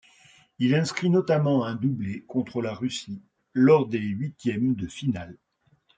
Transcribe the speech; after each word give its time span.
Il 0.57 0.73
inscrit 0.73 1.11
notamment 1.11 1.63
un 1.63 1.75
doublé 1.75 2.25
contre 2.27 2.63
la 2.63 2.73
Russie 2.73 3.21
lors 3.53 3.87
des 3.87 3.99
huitièmes 3.99 4.73
de 4.73 4.87
finale. 4.87 5.37